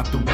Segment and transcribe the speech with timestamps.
[0.00, 0.24] out the way.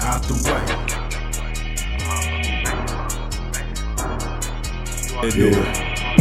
[0.00, 0.62] out the way.
[5.36, 5.52] Yeah.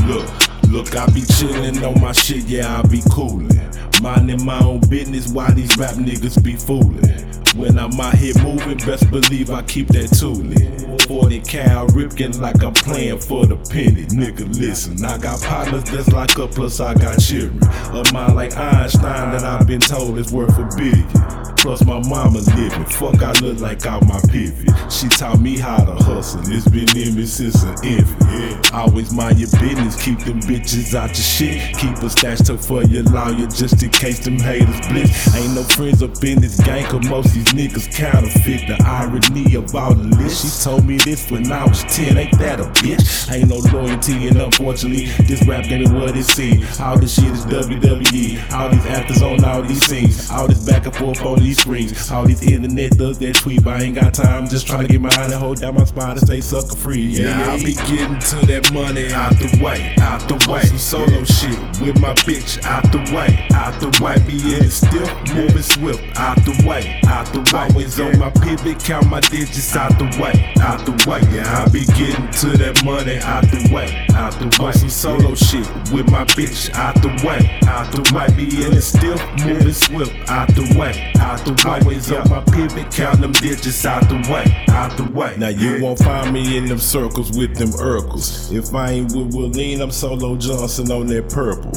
[0.05, 0.27] Look,
[0.69, 3.71] look, I be chillin' on my shit, yeah, I be coolin'.
[4.01, 7.55] Minding my own business while these rap niggas be foolin'.
[7.55, 10.90] When I'm out here movin', best believe I keep that tooling.
[11.07, 14.05] 40 cal rippin' like I'm playin' for the penny.
[14.05, 17.61] Nigga, listen, I got partners that's like a plus I got children.
[17.63, 21.50] A mind like Einstein that I've been told is worth a billion.
[21.61, 22.85] Plus my mama living.
[22.85, 24.67] Fuck, I look like out my pivot.
[24.91, 26.41] She taught me how to hustle.
[26.45, 28.73] It's been in me since an infant.
[28.73, 29.95] Always mind your business.
[30.03, 31.77] Keep them bitches out your shit.
[31.77, 35.35] Keep a stash tucked for your lawyer just in case them haters blitz.
[35.35, 38.67] Ain't no friends up in this gang, cause most these niggas counterfeit.
[38.67, 40.41] The irony of all the list.
[40.41, 42.17] She told me this when I was 10.
[42.17, 43.31] Ain't that a bitch?
[43.31, 46.79] Ain't no loyalty, and unfortunately, this rap game is what it seems.
[46.79, 48.51] All this shit is WWE.
[48.51, 50.31] All these actors on all these scenes.
[50.31, 52.11] All this back and forth on these these screens.
[52.11, 54.47] All these internet thugs that tweet, but I ain't got time.
[54.47, 57.01] Just trying to get my and hold down my spine and stay sucker free.
[57.01, 60.61] Yeah, yeah, I be getting to that money out the way, out the way.
[60.61, 64.15] Some solo shit with my bitch out the way, out the way.
[64.25, 67.67] Be in it still, moving swift out the way, out the way.
[67.69, 71.21] Always on my pivot, count my digits out the way, out the way.
[71.35, 74.71] Yeah, I be getting to that money out the way, out the way.
[74.71, 78.27] Some solo shit with my bitch out the way, out the way.
[78.35, 81.79] Be in it still, moving swift out the way, out the way.
[81.79, 85.35] Always on my pivot, count them digits out the way, out the way.
[85.37, 88.51] Now you won't find me in them circles with them Urkels.
[88.55, 91.71] If I ain't with Willeen, I'm Solo Johnson on that purple.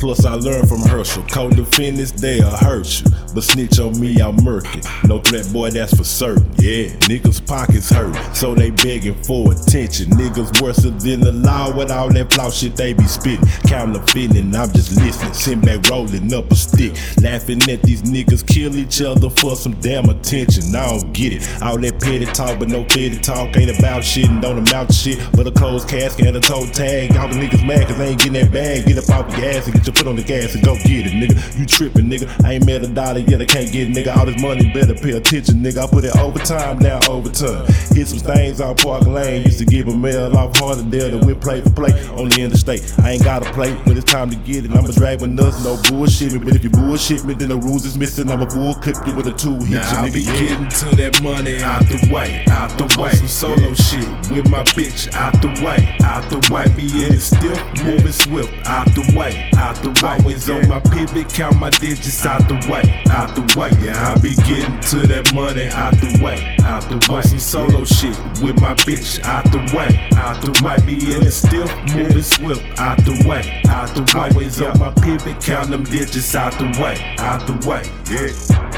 [0.00, 4.86] Plus I learned from Herschel, co-defendants they'll hurt you, but snitch on me murk it.
[5.06, 6.50] No threat, boy, that's for certain.
[6.56, 10.10] Yeah, niggas pockets hurt, so they begging for attention.
[10.12, 13.46] Niggas worse than the law with all that flout shit they be spitting.
[13.68, 18.74] Counterfeiting, I'm just listening, sitting back rolling up a stick, laughing at these niggas kill
[18.76, 20.74] each other for some damn attention.
[20.74, 21.62] I don't get it.
[21.62, 25.18] All that petty talk, but no petty talk ain't about shit and don't amount shit.
[25.32, 27.14] But a closed casket and a toe tag.
[27.18, 28.86] All the niggas mad cause they ain't getting that bag.
[28.86, 31.06] Get up off your ass and get your foot on the gas and go get
[31.06, 31.58] it, nigga.
[31.58, 32.28] You tripping, nigga.
[32.44, 34.16] I ain't made a dollar yet, I can't get it, nigga.
[34.16, 35.84] All this money, better pay attention, nigga.
[35.84, 37.66] I put it overtime, now overtime.
[37.92, 39.42] Hit some things on Park Lane.
[39.44, 42.82] Used to give a mail off Hardendale that went play for play on the interstate.
[42.98, 44.70] I ain't got a play when it's time to get it.
[44.70, 46.38] I'ma drag with nuts, no bullshit me.
[46.38, 48.30] But if you bullshit me, then the rules is missing.
[48.30, 50.12] I'ma bull clip you with a two hit you, nigga.
[50.12, 53.10] Be getting to that money out the way, out the way.
[53.12, 56.64] Some solo shit with my bitch out the way, out the way.
[56.76, 60.16] Be in it still, moving swift out the way, out the way.
[60.20, 63.70] Always on my pivot, count my digits out the way, out the way.
[63.80, 67.22] Yeah, I be getting to that money out the way, out the way.
[67.22, 70.76] Some solo shit with my bitch out the way, out the way.
[70.86, 74.30] Be in it still, moving swift out the way, out the way.
[74.30, 77.82] Always on my pivot, count them digits out the way, out the way.
[78.10, 78.69] Yeah.